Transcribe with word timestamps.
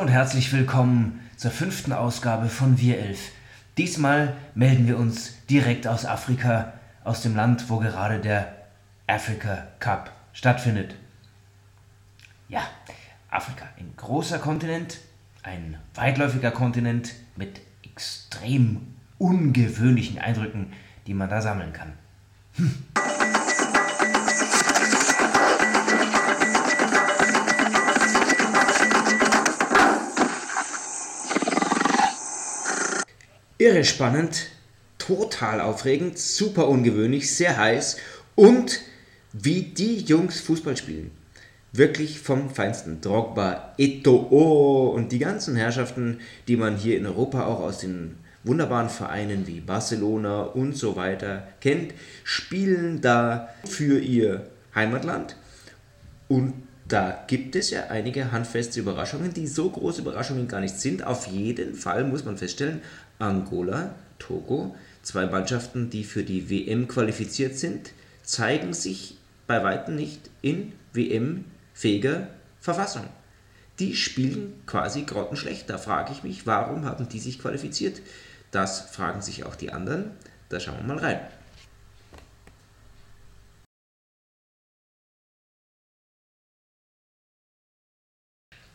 und 0.00 0.06
herzlich 0.06 0.52
willkommen 0.52 1.18
zur 1.36 1.50
fünften 1.50 1.92
Ausgabe 1.92 2.48
von 2.48 2.78
Wir 2.78 3.00
Elf. 3.00 3.32
Diesmal 3.76 4.36
melden 4.54 4.86
wir 4.86 4.96
uns 4.96 5.44
direkt 5.50 5.88
aus 5.88 6.06
Afrika, 6.06 6.74
aus 7.02 7.22
dem 7.22 7.34
Land, 7.34 7.68
wo 7.68 7.80
gerade 7.80 8.20
der 8.20 8.54
Africa 9.08 9.66
Cup 9.80 10.12
stattfindet. 10.32 10.94
Ja, 12.48 12.60
Afrika, 13.28 13.64
ein 13.76 13.92
großer 13.96 14.38
Kontinent, 14.38 14.98
ein 15.42 15.76
weitläufiger 15.94 16.52
Kontinent 16.52 17.12
mit 17.34 17.60
extrem 17.82 18.94
ungewöhnlichen 19.18 20.20
Eindrücken, 20.20 20.72
die 21.08 21.14
man 21.14 21.28
da 21.28 21.42
sammeln 21.42 21.72
kann. 21.72 21.94
Hm. 22.52 22.76
Irre 33.64 33.84
spannend, 33.84 34.50
total 34.98 35.62
aufregend, 35.62 36.18
super 36.18 36.68
ungewöhnlich, 36.68 37.34
sehr 37.34 37.56
heiß 37.56 37.96
und 38.34 38.82
wie 39.32 39.62
die 39.62 40.00
Jungs 40.00 40.40
Fußball 40.40 40.76
spielen. 40.76 41.12
Wirklich 41.72 42.20
vom 42.20 42.50
Feinsten. 42.50 43.00
Drogba, 43.00 43.72
Eto'o 43.78 44.90
und 44.90 45.12
die 45.12 45.18
ganzen 45.18 45.56
Herrschaften, 45.56 46.20
die 46.46 46.58
man 46.58 46.76
hier 46.76 46.98
in 46.98 47.06
Europa 47.06 47.46
auch 47.46 47.60
aus 47.60 47.78
den 47.78 48.16
wunderbaren 48.42 48.90
Vereinen 48.90 49.46
wie 49.46 49.60
Barcelona 49.60 50.42
und 50.42 50.76
so 50.76 50.94
weiter 50.94 51.48
kennt, 51.62 51.94
spielen 52.22 53.00
da 53.00 53.48
für 53.64 53.98
ihr 53.98 54.46
Heimatland. 54.74 55.36
Und 56.28 56.52
da 56.86 57.24
gibt 57.26 57.56
es 57.56 57.70
ja 57.70 57.86
einige 57.88 58.30
handfeste 58.30 58.80
Überraschungen, 58.80 59.32
die 59.32 59.46
so 59.46 59.70
große 59.70 60.02
Überraschungen 60.02 60.48
gar 60.48 60.60
nicht 60.60 60.78
sind. 60.78 61.04
Auf 61.04 61.26
jeden 61.26 61.74
Fall 61.74 62.04
muss 62.04 62.24
man 62.24 62.36
feststellen, 62.36 62.82
Angola, 63.18 63.94
Togo, 64.18 64.74
zwei 65.02 65.26
Mannschaften, 65.26 65.88
die 65.88 66.04
für 66.04 66.24
die 66.24 66.50
WM 66.50 66.86
qualifiziert 66.86 67.56
sind, 67.56 67.92
zeigen 68.22 68.74
sich 68.74 69.16
bei 69.46 69.62
weitem 69.62 69.96
nicht 69.96 70.30
in 70.42 70.72
WM-fähiger 70.92 72.28
Verfassung. 72.60 73.04
Die 73.78 73.96
spielen 73.96 74.54
quasi 74.66 75.02
grottenschlecht. 75.02 75.68
Da 75.68 75.78
frage 75.78 76.12
ich 76.12 76.22
mich, 76.22 76.46
warum 76.46 76.84
haben 76.84 77.08
die 77.08 77.18
sich 77.18 77.38
qualifiziert? 77.38 78.00
Das 78.50 78.82
fragen 78.82 79.20
sich 79.20 79.44
auch 79.44 79.56
die 79.56 79.72
anderen. 79.72 80.12
Da 80.48 80.60
schauen 80.60 80.76
wir 80.78 80.94
mal 80.94 80.98
rein. 80.98 81.20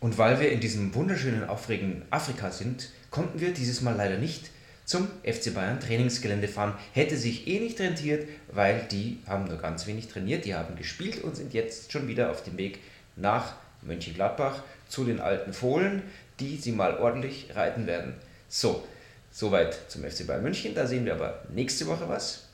Und 0.00 0.18
weil 0.18 0.40
wir 0.40 0.50
in 0.50 0.60
diesem 0.60 0.94
wunderschönen, 0.94 1.48
aufregenden 1.48 2.02
Afrika 2.10 2.50
sind, 2.50 2.90
konnten 3.10 3.40
wir 3.40 3.52
dieses 3.52 3.80
Mal 3.80 3.96
leider 3.96 4.18
nicht 4.18 4.50
zum 4.84 5.08
FC 5.22 5.54
Bayern 5.54 5.80
Trainingsgelände 5.80 6.48
fahren. 6.48 6.74
Hätte 6.92 7.16
sich 7.16 7.46
eh 7.46 7.60
nicht 7.60 7.80
rentiert, 7.80 8.28
weil 8.52 8.86
die 8.90 9.18
haben 9.26 9.44
nur 9.44 9.58
ganz 9.58 9.86
wenig 9.86 10.08
trainiert, 10.08 10.44
die 10.44 10.54
haben 10.54 10.76
gespielt 10.76 11.22
und 11.22 11.36
sind 11.36 11.54
jetzt 11.54 11.90
schon 11.90 12.06
wieder 12.06 12.30
auf 12.30 12.42
dem 12.42 12.58
Weg 12.58 12.80
nach 13.16 13.54
Mönchengladbach 13.82 14.62
zu 14.88 15.04
den 15.04 15.20
alten 15.20 15.52
Fohlen, 15.52 16.02
die 16.40 16.56
sie 16.56 16.72
mal 16.72 16.98
ordentlich 16.98 17.48
reiten 17.54 17.86
werden. 17.86 18.14
So, 18.48 18.86
soweit 19.30 19.78
zum 19.88 20.04
FC 20.04 20.26
Bayern 20.26 20.42
München. 20.42 20.74
Da 20.74 20.86
sehen 20.86 21.04
wir 21.04 21.14
aber 21.14 21.42
nächste 21.52 21.86
Woche 21.86 22.08
was. 22.08 22.48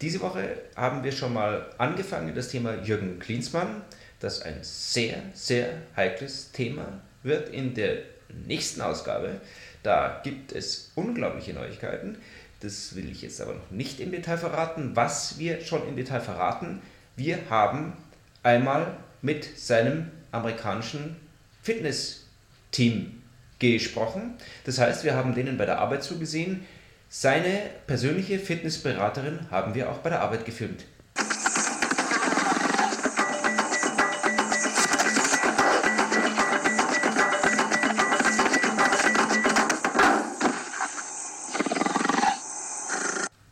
Diese 0.00 0.20
Woche 0.20 0.56
haben 0.76 1.04
wir 1.04 1.12
schon 1.12 1.34
mal 1.34 1.66
angefangen, 1.76 2.34
das 2.34 2.48
Thema 2.48 2.74
Jürgen 2.82 3.18
Klinsmann 3.18 3.82
das 4.20 4.42
ein 4.42 4.58
sehr, 4.62 5.22
sehr 5.34 5.72
heikles 5.96 6.52
Thema 6.52 7.00
wird 7.22 7.48
in 7.48 7.74
der 7.74 7.98
nächsten 8.46 8.80
Ausgabe. 8.80 9.40
Da 9.82 10.20
gibt 10.22 10.52
es 10.52 10.92
unglaubliche 10.94 11.52
Neuigkeiten. 11.54 12.18
Das 12.60 12.94
will 12.94 13.10
ich 13.10 13.22
jetzt 13.22 13.40
aber 13.40 13.54
noch 13.54 13.70
nicht 13.70 13.98
im 14.00 14.12
Detail 14.12 14.36
verraten. 14.36 14.94
Was 14.94 15.38
wir 15.38 15.62
schon 15.62 15.88
im 15.88 15.96
Detail 15.96 16.20
verraten, 16.20 16.82
wir 17.16 17.38
haben 17.48 17.94
einmal 18.42 18.96
mit 19.22 19.58
seinem 19.58 20.10
amerikanischen 20.32 21.16
Fitness-Team 21.62 23.22
gesprochen. 23.58 24.34
Das 24.64 24.78
heißt, 24.78 25.04
wir 25.04 25.14
haben 25.14 25.34
denen 25.34 25.56
bei 25.56 25.66
der 25.66 25.78
Arbeit 25.78 26.02
zugesehen. 26.02 26.66
Seine 27.08 27.62
persönliche 27.86 28.38
Fitnessberaterin 28.38 29.50
haben 29.50 29.74
wir 29.74 29.90
auch 29.90 29.98
bei 29.98 30.10
der 30.10 30.20
Arbeit 30.20 30.44
gefilmt. 30.44 30.84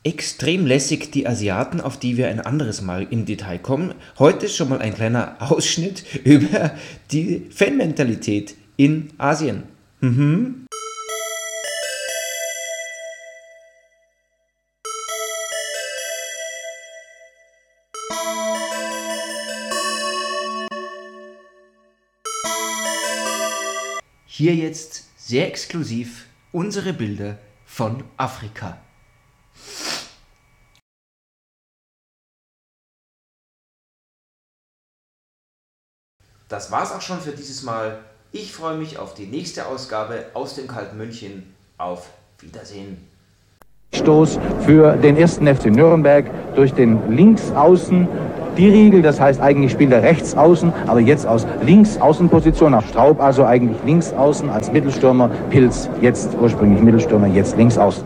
Extrem 0.08 0.64
lässig 0.64 1.12
die 1.12 1.26
Asiaten, 1.26 1.82
auf 1.82 1.98
die 1.98 2.16
wir 2.16 2.28
ein 2.28 2.40
anderes 2.40 2.80
Mal 2.80 3.06
im 3.10 3.26
Detail 3.26 3.58
kommen. 3.58 3.94
Heute 4.18 4.48
schon 4.48 4.70
mal 4.70 4.80
ein 4.80 4.94
kleiner 4.94 5.36
Ausschnitt 5.40 6.02
über 6.24 6.72
die 7.12 7.46
Fanmentalität 7.50 8.54
in 8.78 9.10
Asien. 9.18 9.64
Mhm. 10.00 10.64
Hier 24.26 24.54
jetzt 24.54 25.10
sehr 25.18 25.48
exklusiv 25.48 26.26
unsere 26.52 26.94
Bilder 26.94 27.38
von 27.66 28.04
Afrika. 28.16 28.78
Das 36.48 36.72
war's 36.72 36.92
auch 36.92 37.02
schon 37.02 37.20
für 37.20 37.32
dieses 37.32 37.62
Mal. 37.62 37.98
Ich 38.32 38.54
freue 38.54 38.78
mich 38.78 38.98
auf 38.98 39.12
die 39.12 39.26
nächste 39.26 39.66
Ausgabe 39.66 40.24
aus 40.32 40.54
dem 40.54 40.66
kalten 40.66 40.96
München. 40.96 41.54
Auf 41.76 42.08
Wiedersehen. 42.40 43.06
Stoß 43.94 44.38
für 44.64 44.96
den 44.96 45.16
ersten 45.16 45.46
FC 45.46 45.66
Nürnberg 45.66 46.26
durch 46.54 46.72
den 46.72 47.14
Linksaußen 47.14 48.08
die 48.56 48.68
Riegel, 48.68 49.02
das 49.02 49.20
heißt 49.20 49.40
eigentlich 49.40 49.72
spielt 49.72 49.92
er 49.92 50.02
rechts 50.02 50.36
außen, 50.36 50.72
aber 50.86 50.98
jetzt 50.98 51.26
aus 51.26 51.46
Linksaußenposition 51.62 52.74
auf 52.74 52.88
Straub, 52.88 53.20
also 53.20 53.44
eigentlich 53.44 53.76
links 53.84 54.12
außen 54.12 54.50
als 54.50 54.72
Mittelstürmer, 54.72 55.30
Pilz 55.50 55.88
jetzt 56.00 56.34
ursprünglich 56.40 56.82
Mittelstürmer, 56.82 57.28
jetzt 57.28 57.56
links 57.56 57.78
außen. 57.78 58.04